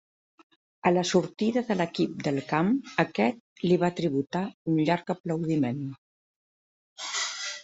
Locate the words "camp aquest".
2.53-3.63